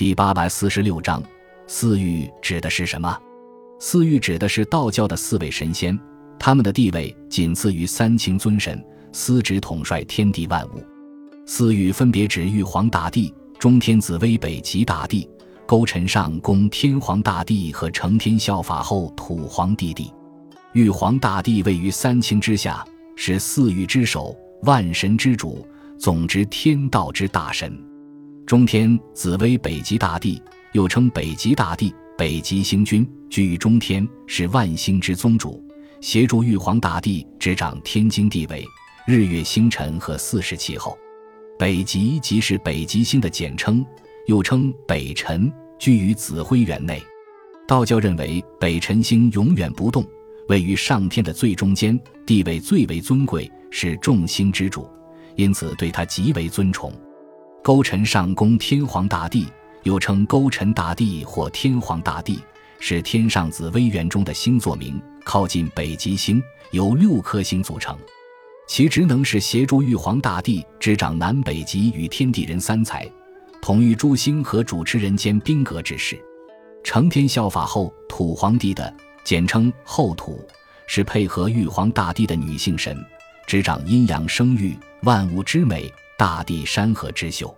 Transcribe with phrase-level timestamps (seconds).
[0.00, 1.22] 第八百四十六章，
[1.66, 3.14] 四御指的是什么？
[3.78, 6.00] 四御指的是道教的四位神仙，
[6.38, 8.82] 他们的地位仅次于三清尊神，
[9.12, 10.82] 司职统帅天地万物。
[11.44, 15.28] 四御分别指玉皇大帝、中天紫微北极大帝、
[15.66, 20.10] 勾陈上宫天皇大帝和承天效法后土皇帝帝。
[20.72, 22.82] 玉皇大帝位于三清之下，
[23.16, 27.78] 是四御之首，万神之主，总之天道之大神。
[28.46, 35.64] 中天紫微北极大帝，又称北极大帝、北极星君，居于中天，是万星之宗主，
[36.00, 38.66] 协助玉皇大帝执掌天经地纬、
[39.06, 40.98] 日月星辰和四时气候。
[41.58, 43.84] 北极即是北极星的简称，
[44.26, 47.00] 又称北辰，居于紫辉园内。
[47.68, 50.04] 道教认为北辰星永远不动。
[50.48, 54.88] 位于上天的最中间，地位最为尊贵，是众星之主，
[55.36, 56.92] 因此对他极为尊崇。
[57.62, 59.46] 勾陈上宫天皇大帝，
[59.82, 62.40] 又称勾陈大帝或天皇大帝，
[62.78, 67.96] 是天上紫微垣中的星座名，靠近北极星，由六颗星组成。
[68.66, 73.06] 其职能是协助玉皇大帝执掌南北极与天地人三才，
[73.60, 76.18] 统御诸星和主持人间兵革之事。
[76.82, 78.92] 承天效法后土皇帝的。
[79.22, 80.42] 简称后土，
[80.86, 82.98] 是配合玉皇大帝的女性神，
[83.46, 87.54] 执掌阴阳生育、万物之美、大地山河之秀。